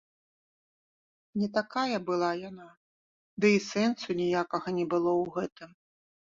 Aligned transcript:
Не 1.41 1.49
такая 1.57 1.97
была 2.09 2.31
яна, 2.49 2.67
ды 3.45 3.55
і 3.59 3.63
сэнсу 3.69 4.19
ніякага 4.25 4.67
не 4.81 4.85
было 4.97 5.11
ў 5.23 5.39
гэтым. 5.39 5.81